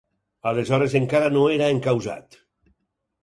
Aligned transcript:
Aleshores 0.51 0.95
encara 0.99 1.27
no 1.35 1.43
era 1.57 1.67
encausat. 1.75 2.39